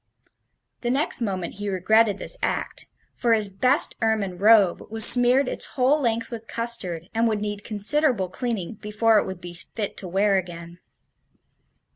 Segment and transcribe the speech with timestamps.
[0.81, 5.67] The next moment he regretted this act, for his best ermine robe was smeared its
[5.75, 10.07] whole length with custard, and would need considerable cleaning before it would be fit to
[10.07, 10.79] wear again.